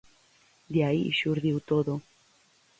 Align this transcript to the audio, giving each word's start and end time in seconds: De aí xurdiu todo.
De 0.73 0.79
aí 0.89 1.03
xurdiu 1.19 1.57
todo. 1.71 1.93